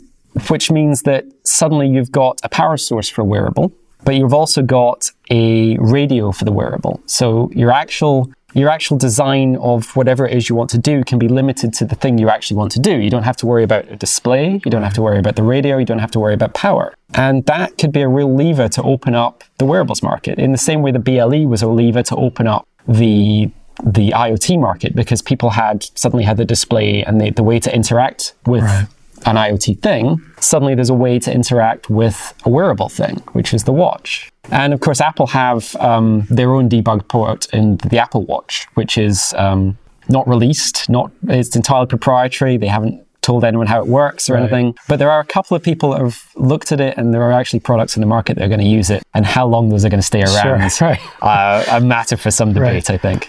which 0.49 0.70
means 0.70 1.02
that 1.02 1.25
suddenly 1.44 1.88
you've 1.88 2.12
got 2.12 2.38
a 2.44 2.49
power 2.49 2.76
source 2.76 3.08
for 3.08 3.23
a 3.23 3.25
wearable, 3.25 3.73
but 4.08 4.14
you've 4.14 4.32
also 4.32 4.62
got 4.62 5.10
a 5.28 5.76
radio 5.76 6.32
for 6.32 6.46
the 6.46 6.50
wearable. 6.50 6.99
So 7.05 7.50
your 7.55 7.70
actual 7.70 8.32
your 8.55 8.70
actual 8.70 8.96
design 8.96 9.56
of 9.56 9.94
whatever 9.96 10.26
it 10.26 10.34
is 10.34 10.49
you 10.49 10.55
want 10.56 10.70
to 10.70 10.78
do 10.78 11.05
can 11.05 11.19
be 11.19 11.28
limited 11.28 11.75
to 11.75 11.84
the 11.84 11.94
thing 11.94 12.16
you 12.16 12.31
actually 12.31 12.56
want 12.56 12.72
to 12.72 12.81
do. 12.81 12.96
You 12.96 13.10
don't 13.10 13.25
have 13.25 13.37
to 13.37 13.46
worry 13.46 13.64
about 13.64 13.87
a 13.93 13.96
display, 13.96 14.62
you 14.64 14.70
don't 14.70 14.82
have 14.82 14.94
to 14.94 15.02
worry 15.02 15.19
about 15.19 15.37
the 15.37 15.43
radio, 15.43 15.76
you 15.76 15.84
don't 15.84 15.99
have 15.99 16.10
to 16.12 16.20
worry 16.20 16.32
about 16.32 16.55
power. 16.55 16.94
And 17.12 17.44
that 17.44 17.76
could 17.76 17.93
be 17.93 18.00
a 18.00 18.08
real 18.08 18.34
lever 18.34 18.70
to 18.70 18.82
open 18.82 19.14
up 19.14 19.44
the 19.58 19.66
wearables 19.66 20.02
market 20.02 20.38
in 20.38 20.52
the 20.52 20.58
same 20.70 20.81
way 20.81 20.90
the 20.90 20.99
BLE 20.99 21.46
was 21.46 21.61
a 21.61 21.69
lever 21.69 22.02
to 22.04 22.16
open 22.16 22.46
up 22.46 22.66
the 22.87 23.50
the 23.84 24.08
IoT 24.11 24.58
market 24.58 24.96
because 24.96 25.20
people 25.20 25.50
had 25.50 25.87
suddenly 25.94 26.25
had 26.25 26.38
the 26.38 26.46
display 26.46 27.04
and 27.04 27.20
the, 27.20 27.31
the 27.31 27.44
way 27.44 27.61
to 27.61 27.72
interact 27.72 28.32
with 28.46 28.62
right 28.62 28.87
an 29.26 29.37
IoT 29.37 29.81
thing, 29.81 30.20
suddenly 30.41 30.75
there's 30.75 30.91
a 30.91 30.94
way 30.94 31.19
to 31.19 31.32
interact 31.32 31.91
with 31.91 32.35
a 32.44 32.50
wearable 32.50 32.88
thing, 32.88 33.17
which 33.32 33.53
is 33.53 33.65
the 33.65 33.73
watch. 33.73 34.31
And 34.50 34.73
of 34.73 34.81
course, 34.81 35.00
Apple 35.00 35.26
have 35.29 35.76
um, 35.76 36.26
their 36.31 36.55
own 36.55 36.69
debug 36.69 37.09
port 37.09 37.53
in 37.53 37.76
the 37.79 37.99
Apple 37.99 38.25
Watch, 38.25 38.67
which 38.75 38.97
is 38.97 39.35
um, 39.37 39.76
not 40.09 40.26
released, 40.26 40.88
not 40.88 41.11
it's 41.25 41.55
entirely 41.55 41.87
proprietary. 41.87 42.56
They 42.56 42.67
haven't 42.67 43.05
told 43.29 43.44
anyone 43.44 43.67
how 43.67 43.79
it 43.79 43.87
works 43.87 44.31
or 44.31 44.35
right. 44.35 44.41
anything. 44.41 44.75
But 44.88 44.99
there 44.99 45.11
are 45.11 45.21
a 45.21 45.25
couple 45.25 45.55
of 45.55 45.62
people 45.62 45.91
that 45.91 46.00
have 46.00 46.31
looked 46.37 46.73
at 46.73 46.81
it, 46.81 46.97
and 46.97 47.12
there 47.12 47.23
are 47.23 47.32
actually 47.32 47.61
products 47.61 47.94
in 47.94 48.00
the 48.00 48.06
market 48.06 48.37
that 48.37 48.44
are 48.44 48.49
going 48.49 48.61
to 48.61 48.67
use 48.67 48.88
it. 48.88 49.03
And 49.12 49.26
how 49.26 49.47
long 49.47 49.69
those 49.69 49.85
are 49.85 49.91
going 49.91 50.00
to 50.00 50.06
stay 50.06 50.23
around, 50.23 50.71
sure. 50.71 50.88
right. 50.88 51.00
uh, 51.23 51.62
a 51.73 51.81
matter 51.81 52.17
for 52.17 52.31
some 52.31 52.55
debate, 52.55 52.88
right. 52.88 52.91
I 52.91 52.97
think. 52.97 53.29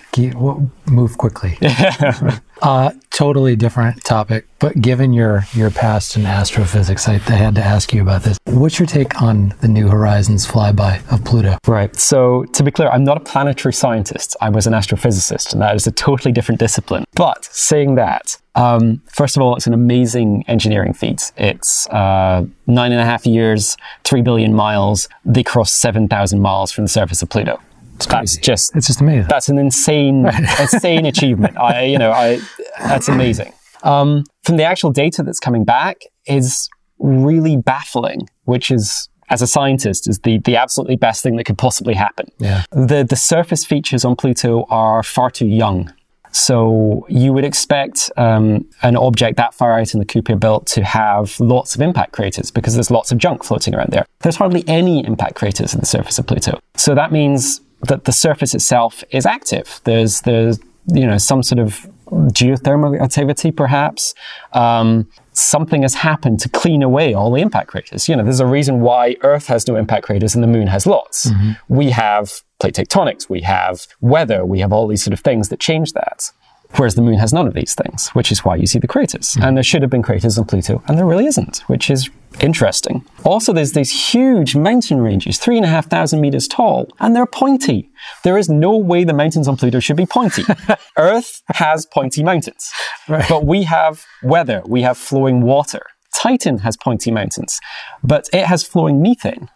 Move 0.85 1.17
quickly. 1.17 1.57
uh, 2.61 2.91
totally 3.19 3.53
different 3.53 4.01
topic, 4.05 4.47
but 4.59 4.79
given 4.79 5.11
your 5.11 5.43
your 5.51 5.69
past 5.69 6.15
in 6.15 6.25
astrophysics, 6.25 7.05
I, 7.09 7.15
I 7.15 7.37
had 7.45 7.53
to 7.55 7.61
ask 7.61 7.91
you 7.91 8.01
about 8.01 8.23
this. 8.23 8.37
What's 8.45 8.79
your 8.79 8.85
take 8.85 9.21
on 9.21 9.53
the 9.59 9.67
New 9.67 9.89
Horizons 9.89 10.47
flyby 10.47 10.93
of 11.11 11.25
Pluto? 11.25 11.57
Right. 11.67 11.93
So 11.97 12.45
to 12.45 12.63
be 12.63 12.71
clear, 12.71 12.87
I'm 12.87 13.03
not 13.03 13.17
a 13.17 13.19
planetary 13.19 13.73
scientist. 13.73 14.37
I 14.39 14.47
was 14.47 14.67
an 14.67 14.73
astrophysicist, 14.73 15.51
and 15.51 15.61
that 15.61 15.75
is 15.75 15.85
a 15.85 15.91
totally 15.91 16.31
different 16.31 16.59
discipline. 16.59 17.03
But 17.15 17.43
saying 17.43 17.95
that, 17.95 18.37
um, 18.55 19.01
first 19.07 19.35
of 19.35 19.43
all, 19.43 19.53
it's 19.57 19.67
an 19.67 19.73
amazing 19.73 20.45
engineering 20.47 20.93
feat. 20.93 21.33
It's 21.35 21.87
uh, 21.87 22.45
nine 22.67 22.93
and 22.93 23.01
a 23.01 23.05
half 23.05 23.25
years, 23.25 23.75
three 24.05 24.21
billion 24.21 24.53
miles. 24.53 25.09
They 25.25 25.43
crossed 25.43 25.75
seven 25.81 26.07
thousand 26.07 26.39
miles 26.39 26.71
from 26.71 26.85
the 26.85 26.89
surface 26.89 27.21
of 27.21 27.27
Pluto. 27.27 27.59
That's 28.05 28.37
just 28.37 28.75
it's 28.75 28.87
just 28.87 29.01
amazing. 29.01 29.27
That's 29.29 29.49
an 29.49 29.57
insane, 29.57 30.25
insane 30.59 31.05
achievement. 31.05 31.57
I, 31.57 31.83
you 31.83 31.97
know, 31.97 32.11
I 32.11 32.39
that's 32.79 33.07
amazing. 33.07 33.53
Um, 33.83 34.23
from 34.43 34.57
the 34.57 34.63
actual 34.63 34.91
data 34.91 35.23
that's 35.23 35.39
coming 35.39 35.63
back 35.63 36.01
is 36.25 36.69
really 36.99 37.57
baffling, 37.57 38.27
which 38.43 38.71
is 38.71 39.09
as 39.29 39.41
a 39.41 39.47
scientist 39.47 40.09
is 40.09 40.19
the, 40.19 40.39
the 40.39 40.55
absolutely 40.55 40.95
best 40.95 41.23
thing 41.23 41.35
that 41.35 41.43
could 41.43 41.57
possibly 41.57 41.93
happen. 41.93 42.27
Yeah. 42.39 42.63
The 42.71 43.05
the 43.07 43.15
surface 43.15 43.65
features 43.65 44.03
on 44.03 44.15
Pluto 44.15 44.65
are 44.69 45.03
far 45.03 45.29
too 45.29 45.47
young. 45.47 45.93
So 46.31 47.07
you 47.09 47.33
would 47.33 47.43
expect 47.43 48.11
um, 48.15 48.67
an 48.83 48.95
object 48.95 49.37
that 49.37 49.53
far 49.53 49.79
out 49.79 49.93
in 49.93 49.99
the 49.99 50.05
Kuiper 50.05 50.39
belt 50.39 50.67
to 50.67 50.83
have 50.83 51.39
lots 51.39 51.73
of 51.73 51.81
impact 51.81 52.11
craters 52.11 52.51
because 52.51 52.75
there's 52.75 52.91
lots 52.91 53.11
of 53.11 53.17
junk 53.17 53.43
floating 53.43 53.73
around 53.73 53.89
there. 53.89 54.05
There's 54.19 54.35
hardly 54.35 54.63
any 54.67 55.03
impact 55.05 55.35
craters 55.35 55.73
in 55.73 55.79
the 55.79 55.87
surface 55.87 56.19
of 56.19 56.27
Pluto. 56.27 56.59
So 56.75 56.93
that 56.93 57.11
means 57.11 57.61
that 57.83 58.05
the 58.05 58.11
surface 58.11 58.53
itself 58.53 59.03
is 59.11 59.25
active. 59.25 59.81
There's 59.83 60.21
there's 60.21 60.59
you 60.87 61.05
know 61.05 61.17
some 61.17 61.43
sort 61.43 61.59
of 61.59 61.87
geothermal 62.11 62.99
activity, 63.01 63.51
perhaps. 63.51 64.13
Um, 64.53 65.07
something 65.33 65.83
has 65.83 65.93
happened 65.93 66.39
to 66.41 66.49
clean 66.49 66.83
away 66.83 67.13
all 67.13 67.31
the 67.31 67.41
impact 67.41 67.69
craters. 67.69 68.09
You 68.09 68.15
know, 68.15 68.23
there's 68.23 68.39
a 68.39 68.45
reason 68.45 68.81
why 68.81 69.15
Earth 69.21 69.47
has 69.47 69.67
no 69.67 69.75
impact 69.75 70.05
craters 70.05 70.35
and 70.35 70.43
the 70.43 70.47
Moon 70.47 70.67
has 70.67 70.85
lots. 70.85 71.27
Mm-hmm. 71.27 71.51
We 71.73 71.91
have 71.91 72.43
plate 72.59 72.75
tectonics, 72.75 73.29
we 73.29 73.41
have 73.41 73.87
weather, 74.01 74.45
we 74.45 74.59
have 74.59 74.73
all 74.73 74.87
these 74.87 75.03
sort 75.03 75.13
of 75.13 75.21
things 75.21 75.49
that 75.49 75.59
change 75.59 75.93
that. 75.93 76.31
Whereas 76.75 76.95
the 76.95 77.01
moon 77.01 77.17
has 77.17 77.33
none 77.33 77.47
of 77.47 77.53
these 77.53 77.73
things, 77.73 78.09
which 78.09 78.31
is 78.31 78.45
why 78.45 78.55
you 78.55 78.67
see 78.67 78.79
the 78.79 78.87
craters. 78.87 79.33
Mm. 79.33 79.47
And 79.47 79.57
there 79.57 79.63
should 79.63 79.81
have 79.81 79.91
been 79.91 80.03
craters 80.03 80.37
on 80.37 80.45
Pluto, 80.45 80.83
and 80.87 80.97
there 80.97 81.05
really 81.05 81.25
isn't, 81.25 81.59
which 81.67 81.89
is 81.89 82.09
interesting. 82.41 83.05
Also, 83.23 83.51
there's 83.51 83.73
these 83.73 84.11
huge 84.13 84.55
mountain 84.55 85.01
ranges, 85.01 85.39
three 85.39 85.57
and 85.57 85.65
a 85.65 85.69
half 85.69 85.87
thousand 85.87 86.21
meters 86.21 86.47
tall, 86.47 86.87
and 86.99 87.15
they're 87.15 87.25
pointy. 87.25 87.89
There 88.23 88.37
is 88.37 88.49
no 88.49 88.77
way 88.77 89.03
the 89.03 89.13
mountains 89.13 89.47
on 89.47 89.57
Pluto 89.57 89.79
should 89.79 89.97
be 89.97 90.05
pointy. 90.05 90.43
Earth 90.97 91.41
has 91.47 91.85
pointy 91.85 92.23
mountains, 92.23 92.71
right. 93.07 93.27
but 93.27 93.45
we 93.45 93.63
have 93.63 94.05
weather, 94.23 94.61
we 94.65 94.83
have 94.83 94.97
flowing 94.97 95.41
water. 95.41 95.81
Titan 96.15 96.59
has 96.59 96.77
pointy 96.77 97.11
mountains, 97.11 97.59
but 98.03 98.29
it 98.33 98.45
has 98.45 98.63
flowing 98.63 99.01
methane. 99.01 99.49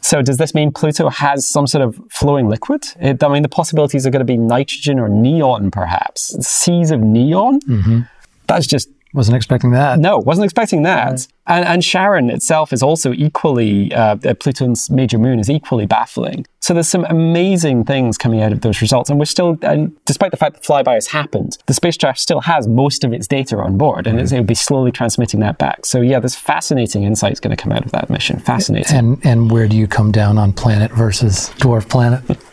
So 0.00 0.22
does 0.22 0.36
this 0.36 0.54
mean 0.54 0.72
Pluto 0.72 1.08
has 1.08 1.46
some 1.46 1.66
sort 1.66 1.82
of 1.82 2.00
flowing 2.10 2.48
liquid? 2.48 2.84
It, 3.00 3.22
I 3.22 3.28
mean, 3.28 3.42
the 3.42 3.48
possibilities 3.48 4.06
are 4.06 4.10
going 4.10 4.20
to 4.20 4.24
be 4.24 4.36
nitrogen 4.36 4.98
or 4.98 5.08
neon, 5.08 5.70
perhaps. 5.70 6.36
Seas 6.46 6.90
of 6.90 7.00
neon? 7.00 7.60
Mm-hmm. 7.60 8.00
That's 8.46 8.66
just 8.66 8.88
wasn't 9.14 9.36
expecting 9.36 9.70
that. 9.72 9.98
No, 9.98 10.18
wasn't 10.18 10.44
expecting 10.44 10.82
that. 10.82 11.10
Right. 11.10 11.28
And, 11.46 11.64
and 11.64 11.82
Charon 11.82 12.28
itself 12.28 12.72
is 12.72 12.82
also 12.82 13.12
equally, 13.12 13.92
uh, 13.94 14.16
Pluto's 14.16 14.90
major 14.90 15.18
moon 15.18 15.38
is 15.38 15.48
equally 15.48 15.86
baffling. 15.86 16.46
So 16.60 16.74
there's 16.74 16.88
some 16.88 17.06
amazing 17.08 17.84
things 17.84 18.18
coming 18.18 18.42
out 18.42 18.52
of 18.52 18.60
those 18.60 18.82
results. 18.82 19.08
And 19.08 19.18
we're 19.18 19.24
still, 19.24 19.56
and 19.62 19.96
despite 20.04 20.30
the 20.30 20.36
fact 20.36 20.54
that 20.54 20.62
flyby 20.62 20.94
has 20.94 21.06
happened, 21.06 21.56
the 21.66 21.72
spacecraft 21.72 22.20
still 22.20 22.42
has 22.42 22.68
most 22.68 23.02
of 23.02 23.14
its 23.14 23.26
data 23.26 23.56
on 23.56 23.78
board 23.78 24.06
and 24.06 24.18
mm-hmm. 24.18 24.34
it'll 24.34 24.44
be 24.44 24.54
slowly 24.54 24.92
transmitting 24.92 25.40
that 25.40 25.56
back. 25.56 25.86
So 25.86 26.02
yeah, 26.02 26.20
there's 26.20 26.36
fascinating 26.36 27.04
insights 27.04 27.40
going 27.40 27.56
to 27.56 27.62
come 27.62 27.72
out 27.72 27.86
of 27.86 27.92
that 27.92 28.10
mission. 28.10 28.38
Fascinating. 28.40 28.94
And, 28.94 29.24
and 29.24 29.50
where 29.50 29.68
do 29.68 29.76
you 29.76 29.86
come 29.86 30.12
down 30.12 30.36
on 30.36 30.52
planet 30.52 30.92
versus 30.92 31.48
dwarf 31.56 31.88
planet? 31.88 32.22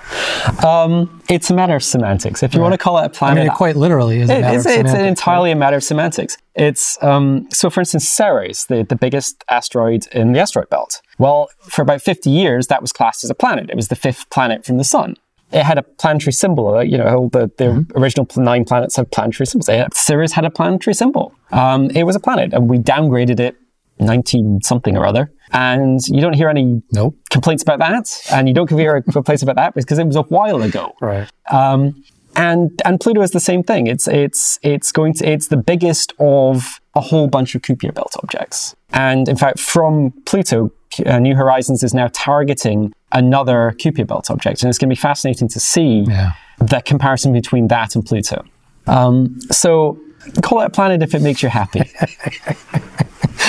Um, 0.65 1.21
it's 1.29 1.49
a 1.49 1.53
matter 1.53 1.75
of 1.75 1.83
semantics. 1.83 2.43
If 2.43 2.53
you 2.53 2.59
right. 2.59 2.69
want 2.69 2.73
to 2.73 2.77
call 2.77 2.97
it 2.99 3.05
a 3.05 3.09
planet, 3.09 3.41
I 3.41 3.43
mean, 3.43 3.51
it 3.51 3.55
quite 3.55 3.75
literally 3.75 4.19
is. 4.19 4.29
It, 4.29 4.43
it's, 4.43 4.65
it's 4.65 4.93
entirely 4.93 5.49
right? 5.49 5.57
a 5.57 5.59
matter 5.59 5.77
of 5.77 5.83
semantics. 5.83 6.37
It's 6.55 7.01
um, 7.03 7.47
so, 7.51 7.69
for 7.69 7.81
instance, 7.81 8.07
Ceres, 8.07 8.65
the, 8.67 8.83
the 8.83 8.95
biggest 8.95 9.43
asteroid 9.49 10.07
in 10.13 10.31
the 10.31 10.39
asteroid 10.39 10.69
belt. 10.69 11.01
Well, 11.17 11.49
for 11.61 11.81
about 11.81 12.01
50 12.01 12.29
years, 12.29 12.67
that 12.67 12.81
was 12.81 12.91
classed 12.91 13.23
as 13.23 13.29
a 13.29 13.35
planet. 13.35 13.69
It 13.69 13.75
was 13.75 13.87
the 13.87 13.95
fifth 13.95 14.29
planet 14.29 14.65
from 14.65 14.77
the 14.77 14.83
sun. 14.83 15.15
It 15.51 15.63
had 15.63 15.77
a 15.77 15.83
planetary 15.83 16.33
symbol. 16.33 16.83
You 16.83 16.97
know, 16.97 17.29
the, 17.31 17.51
the 17.57 17.65
mm-hmm. 17.65 17.97
original 17.97 18.27
nine 18.35 18.65
planets 18.65 18.95
have 18.95 19.09
planetary 19.11 19.45
symbols. 19.45 19.69
Ceres 19.93 20.33
had 20.33 20.45
a 20.45 20.49
planetary 20.49 20.93
symbol. 20.93 21.33
Um, 21.51 21.89
it 21.91 22.03
was 22.03 22.15
a 22.15 22.19
planet, 22.19 22.53
and 22.53 22.69
we 22.69 22.77
downgraded 22.77 23.39
it 23.39 23.55
19 23.99 24.61
something 24.61 24.97
or 24.97 25.05
other. 25.05 25.31
And 25.51 25.99
you 26.07 26.21
don't 26.21 26.33
hear 26.33 26.49
any 26.49 26.81
nope. 26.91 27.15
complaints 27.29 27.63
about 27.63 27.79
that. 27.79 28.09
And 28.31 28.47
you 28.47 28.53
don't 28.53 28.69
hear 28.69 29.01
complaints 29.01 29.43
about 29.43 29.55
that 29.55 29.73
because 29.73 29.97
it 29.99 30.05
was 30.05 30.15
a 30.15 30.23
while 30.23 30.61
ago. 30.61 30.93
Right. 31.01 31.29
Um, 31.51 32.03
and 32.35 32.81
and 32.83 32.99
Pluto 32.99 33.21
is 33.21 33.31
the 33.31 33.39
same 33.39 33.63
thing. 33.63 33.87
It's 33.87 34.07
it's 34.07 34.59
it's 34.61 34.91
going 34.91 35.13
to 35.15 35.29
it's 35.29 35.47
the 35.47 35.57
biggest 35.57 36.13
of 36.19 36.79
a 36.93 37.01
whole 37.01 37.27
bunch 37.27 37.55
of 37.55 37.61
Kuiper 37.61 37.93
belt 37.93 38.13
objects. 38.21 38.75
And 38.91 39.27
in 39.29 39.37
fact, 39.37 39.59
from 39.59 40.11
Pluto, 40.25 40.71
uh, 41.05 41.19
New 41.19 41.35
Horizons 41.35 41.83
is 41.83 41.93
now 41.93 42.09
targeting 42.13 42.93
another 43.11 43.73
Kuiper 43.79 44.05
belt 44.05 44.29
object, 44.29 44.63
and 44.63 44.69
it's 44.69 44.77
going 44.77 44.89
to 44.89 44.95
be 44.95 44.99
fascinating 44.99 45.47
to 45.49 45.59
see 45.59 46.03
yeah. 46.07 46.33
the 46.59 46.81
comparison 46.81 47.33
between 47.33 47.67
that 47.69 47.95
and 47.95 48.05
Pluto. 48.05 48.43
Um, 48.87 49.39
so 49.51 49.99
call 50.41 50.61
it 50.61 50.65
a 50.65 50.69
planet 50.69 51.01
if 51.03 51.13
it 51.13 51.21
makes 51.21 51.41
you 51.41 51.49
happy. 51.49 51.83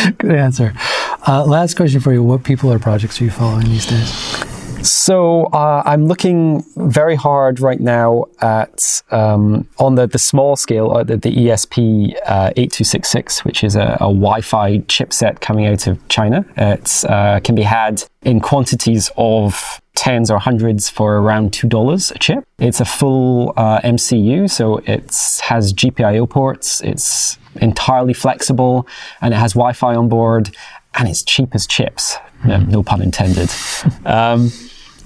Good 0.19 0.33
answer. 0.33 0.73
Uh, 1.27 1.45
last 1.45 1.75
question 1.75 2.01
for 2.01 2.13
you: 2.13 2.23
What 2.23 2.45
people 2.45 2.73
or 2.73 2.79
projects 2.79 3.21
are 3.21 3.25
you 3.25 3.31
following 3.31 3.67
these 3.67 3.87
days? 3.87 4.47
So 4.87 5.45
uh, 5.47 5.83
I'm 5.85 6.07
looking 6.07 6.65
very 6.77 7.17
hard 7.17 7.59
right 7.59 7.81
now 7.81 8.27
at 8.41 9.03
um, 9.11 9.69
on 9.79 9.97
the, 9.97 10.07
the 10.07 10.19
small 10.19 10.55
scale 10.55 10.93
uh, 10.93 11.03
the, 11.03 11.17
the, 11.17 11.35
ESP 11.35 12.15
uh, 12.27 12.53
8266, 12.57 13.45
which 13.45 13.65
is 13.65 13.75
a, 13.75 13.97
a, 14.01 14.07
Wi-Fi 14.07 14.79
chipset 14.81 15.41
coming 15.41 15.67
out 15.67 15.89
of 15.89 16.07
China. 16.09 16.45
It 16.57 17.05
uh, 17.09 17.41
can 17.41 17.57
be 17.57 17.63
had 17.63 18.05
in 18.23 18.41
quantities 18.41 19.11
of 19.17 19.81
tens 19.97 20.31
or 20.31 20.39
hundreds 20.39 20.89
for 20.89 21.17
around 21.17 21.53
two 21.53 21.69
dollars 21.69 22.13
a 22.13 22.19
chip. 22.19 22.45
It's 22.59 22.81
a 22.81 22.85
full 22.85 23.53
uh, 23.57 23.81
MCU, 23.81 24.49
so 24.49 24.79
it 24.79 25.41
has 25.43 25.73
GPIO 25.73 26.29
ports. 26.31 26.81
It's 26.83 27.39
entirely 27.57 28.13
flexible, 28.13 28.87
and 29.21 29.35
it 29.35 29.39
has 29.39 29.55
Wi-Fi 29.55 29.95
on 29.95 30.09
board, 30.09 30.55
and 30.95 31.09
it's 31.09 31.23
cheap 31.25 31.55
as 31.55 31.67
chips. 31.67 32.17
Mm. 32.43 32.69
No, 32.69 32.83
pun 32.83 33.03
intended. 33.03 33.51
um, 34.05 34.51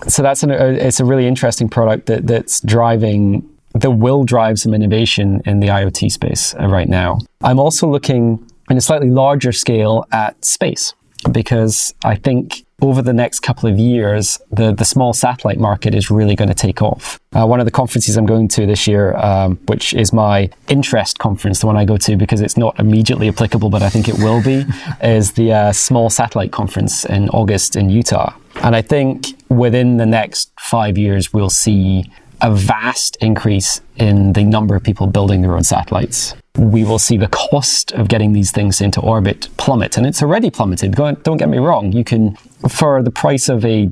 so 0.08 0.22
that's 0.22 0.42
an, 0.42 0.50
it's 0.50 1.00
a 1.00 1.04
really 1.04 1.26
interesting 1.26 1.68
product 1.68 2.06
that, 2.06 2.26
that's 2.26 2.60
driving 2.60 3.48
that 3.74 3.92
will 3.92 4.24
drive 4.24 4.58
some 4.58 4.74
innovation 4.74 5.40
in 5.46 5.60
the 5.60 5.68
IoT 5.68 6.10
space 6.10 6.54
uh, 6.58 6.66
right 6.66 6.88
now. 6.88 7.18
I'm 7.42 7.60
also 7.60 7.88
looking 7.88 8.44
in 8.68 8.76
a 8.76 8.80
slightly 8.80 9.10
larger 9.10 9.52
scale 9.52 10.06
at 10.10 10.44
space 10.44 10.94
because 11.32 11.94
I 12.04 12.16
think 12.16 12.64
over 12.82 13.02
the 13.02 13.12
next 13.12 13.40
couple 13.40 13.68
of 13.70 13.78
years, 13.78 14.38
the, 14.50 14.72
the 14.72 14.84
small 14.84 15.12
satellite 15.12 15.58
market 15.58 15.94
is 15.94 16.10
really 16.10 16.34
going 16.34 16.48
to 16.48 16.54
take 16.54 16.80
off. 16.80 17.20
Uh, 17.32 17.46
one 17.46 17.60
of 17.60 17.66
the 17.66 17.70
conferences 17.70 18.16
I'm 18.16 18.26
going 18.26 18.48
to 18.48 18.66
this 18.66 18.86
year, 18.86 19.14
um, 19.16 19.56
which 19.66 19.92
is 19.94 20.12
my 20.12 20.48
interest 20.68 21.18
conference, 21.18 21.60
the 21.60 21.66
one 21.66 21.76
I 21.76 21.84
go 21.84 21.96
to 21.98 22.16
because 22.16 22.40
it's 22.40 22.56
not 22.56 22.78
immediately 22.78 23.28
applicable, 23.28 23.70
but 23.70 23.82
I 23.82 23.90
think 23.90 24.08
it 24.08 24.18
will 24.18 24.42
be, 24.42 24.64
is 25.02 25.32
the 25.32 25.52
uh, 25.52 25.72
Small 25.72 26.10
Satellite 26.10 26.52
Conference 26.52 27.04
in 27.04 27.28
August 27.30 27.76
in 27.76 27.90
Utah. 27.90 28.34
And 28.62 28.74
I 28.74 28.82
think 28.82 29.26
within 29.48 29.98
the 29.98 30.06
next 30.06 30.50
five 30.58 30.96
years, 30.96 31.32
we'll 31.32 31.50
see 31.50 32.10
a 32.40 32.54
vast 32.54 33.16
increase 33.20 33.82
in 33.96 34.32
the 34.32 34.44
number 34.44 34.74
of 34.74 34.82
people 34.82 35.06
building 35.06 35.42
their 35.42 35.54
own 35.54 35.64
satellites 35.64 36.34
we 36.56 36.84
will 36.84 36.98
see 36.98 37.16
the 37.16 37.28
cost 37.28 37.92
of 37.92 38.08
getting 38.08 38.32
these 38.32 38.50
things 38.50 38.80
into 38.80 39.00
orbit 39.00 39.48
plummet. 39.56 39.96
And 39.96 40.06
it's 40.06 40.22
already 40.22 40.50
plummeted. 40.50 40.94
Don't 40.94 41.36
get 41.36 41.48
me 41.48 41.58
wrong. 41.58 41.92
You 41.92 42.04
can, 42.04 42.36
for 42.68 43.02
the 43.02 43.10
price 43.10 43.48
of 43.48 43.64
a 43.64 43.90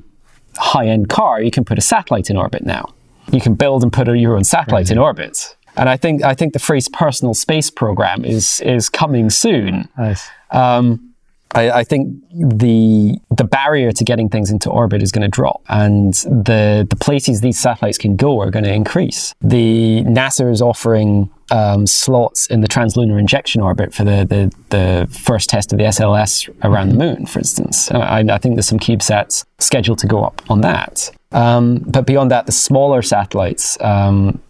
high 0.57 0.87
end 0.87 1.09
car, 1.09 1.41
you 1.41 1.51
can 1.51 1.65
put 1.65 1.79
a 1.79 1.81
satellite 1.81 2.31
in 2.31 2.37
orbit 2.37 2.65
now. 2.65 2.93
You 3.33 3.41
can 3.41 3.55
build 3.55 3.83
and 3.83 3.93
put 3.93 4.09
your 4.09 4.37
own 4.37 4.45
satellite 4.45 4.87
mm-hmm. 4.87 4.93
in 4.93 4.99
orbit. 4.99 5.57
And 5.77 5.89
I 5.89 5.97
think 5.97 6.25
I 6.25 6.35
think 6.35 6.55
the 6.55 6.59
phrase 6.59 6.89
personal 6.89 7.35
space 7.35 7.71
program 7.71 8.25
is 8.25 8.61
is 8.61 8.89
coming 8.89 9.31
soon. 9.31 9.89
Nice. 9.97 10.29
Um, 10.51 11.15
I, 11.55 11.71
I, 11.71 11.85
think 11.85 12.15
the 12.33 13.19
the 13.37 13.45
barrier 13.45 13.93
to 13.93 14.05
getting 14.05 14.29
things 14.29 14.51
into 14.51 14.71
orbit 14.71 15.03
is 15.03 15.13
going 15.13 15.23
to 15.23 15.29
drop, 15.29 15.63
and 15.69 16.15
the 16.15 16.87
the 16.89 16.97
places 16.97 17.41
these 17.41 17.59
satellites 17.59 17.97
can 17.97 18.17
go 18.17 18.41
are 18.41 18.51
going 18.51 18.65
to 18.65 18.73
increase. 18.73 19.35
The 19.41 20.03
NASA 20.05 20.51
is 20.51 20.61
offering 20.61 21.31
um, 21.51 21.87
slots 21.87 22.47
in 22.49 22.61
the 22.61 22.69
translunar 22.69 23.19
injection 23.19 23.61
orbit 23.61 23.95
for 23.95 24.05
the, 24.05 24.25
the, 24.25 24.53
the 24.71 25.09
first 25.13 25.49
test 25.49 25.73
of 25.73 25.79
the 25.79 25.85
SLS 25.85 26.49
around 26.63 26.91
mm-hmm. 26.91 26.99
the 26.99 27.05
moon, 27.05 27.27
for 27.27 27.39
instance. 27.39 27.91
I, 27.91 28.21
I, 28.21 28.39
think 28.39 28.57
there's 28.57 28.69
some 28.69 28.79
CubeSats 28.79 29.45
scheduled 29.59 29.99
to 30.01 30.07
go 30.07 30.25
up 30.25 30.43
on 30.51 30.61
that. 30.63 31.11
Um, 31.33 31.79
but 31.79 32.07
beyond 32.07 32.31
that, 32.31 32.47
the 32.47 32.53
smaller 32.53 33.03
satellites, 33.03 33.81
um, 33.81 34.41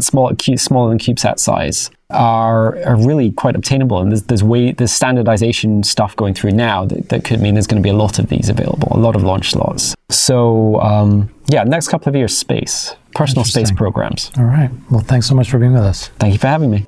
small, 0.00 0.32
smaller 0.38 0.88
than 0.90 0.98
CubeSat 0.98 1.38
size, 1.38 1.90
are, 2.10 2.82
are 2.84 2.96
really 2.96 3.32
quite 3.32 3.56
obtainable. 3.56 4.00
And 4.00 4.12
there's, 4.12 4.22
there's 4.24 4.42
way 4.42 4.72
there's 4.72 4.92
standardization 4.92 5.82
stuff 5.82 6.14
going 6.16 6.34
through 6.34 6.52
now 6.52 6.84
that, 6.86 7.08
that 7.08 7.24
could 7.24 7.40
mean 7.40 7.54
there's 7.54 7.66
going 7.66 7.82
to 7.82 7.86
be 7.86 7.90
a 7.90 7.96
lot 7.96 8.18
of 8.18 8.28
these 8.28 8.48
available, 8.48 8.88
a 8.92 8.98
lot 8.98 9.16
of 9.16 9.22
launch 9.22 9.50
slots. 9.50 9.94
So 10.10 10.80
um, 10.80 11.30
yeah, 11.48 11.64
next 11.64 11.88
couple 11.88 12.08
of 12.08 12.16
years, 12.16 12.36
space, 12.36 12.94
personal 13.16 13.44
space 13.44 13.70
programs. 13.72 14.30
All 14.38 14.44
right. 14.44 14.70
Well, 14.90 15.00
thanks 15.00 15.26
so 15.26 15.34
much 15.34 15.50
for 15.50 15.58
being 15.58 15.72
with 15.72 15.82
us. 15.82 16.08
Thank 16.18 16.34
you 16.34 16.38
for 16.38 16.46
having 16.46 16.70
me. 16.70 16.86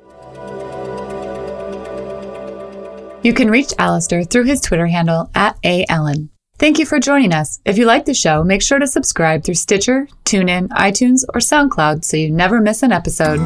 You 3.21 3.33
can 3.33 3.49
reach 3.49 3.69
Alasdair 3.77 4.29
through 4.29 4.45
his 4.45 4.61
Twitter 4.61 4.87
handle 4.87 5.29
at 5.35 5.57
@allen. 5.63 6.29
Thank 6.57 6.77
you 6.77 6.85
for 6.85 6.99
joining 6.99 7.33
us. 7.33 7.59
If 7.65 7.77
you 7.77 7.85
like 7.85 8.05
the 8.05 8.13
show, 8.13 8.43
make 8.43 8.61
sure 8.61 8.79
to 8.79 8.87
subscribe 8.87 9.43
through 9.43 9.55
Stitcher, 9.55 10.07
TuneIn, 10.25 10.67
iTunes, 10.69 11.23
or 11.33 11.39
SoundCloud 11.39 12.05
so 12.05 12.17
you 12.17 12.29
never 12.31 12.61
miss 12.61 12.83
an 12.83 12.91
episode. 12.91 13.39